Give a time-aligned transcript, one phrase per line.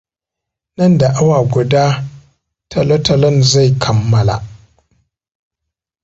[0.77, 1.83] Nan da awa guda
[2.71, 4.37] talotalon zai kammala.